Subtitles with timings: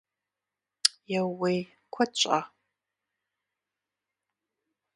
[1.17, 1.59] Еууей!
[1.93, 2.39] Куэд щӏа?